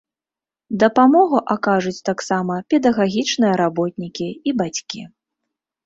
Дапамогу 0.83 1.39
акажуць 1.57 2.03
таксама 2.11 2.53
педагагічныя 2.75 3.53
работнікі 3.65 4.27
і 4.35 4.49
бацькі. 4.65 5.01